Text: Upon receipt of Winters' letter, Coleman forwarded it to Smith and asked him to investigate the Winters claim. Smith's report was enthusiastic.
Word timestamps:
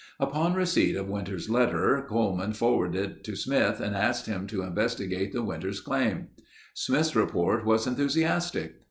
Upon 0.19 0.55
receipt 0.55 0.95
of 0.95 1.09
Winters' 1.09 1.47
letter, 1.47 2.03
Coleman 2.09 2.53
forwarded 2.53 3.05
it 3.19 3.23
to 3.25 3.35
Smith 3.35 3.79
and 3.79 3.95
asked 3.95 4.25
him 4.25 4.47
to 4.47 4.63
investigate 4.63 5.31
the 5.31 5.43
Winters 5.43 5.79
claim. 5.79 6.29
Smith's 6.73 7.15
report 7.15 7.65
was 7.67 7.85
enthusiastic. 7.85 8.77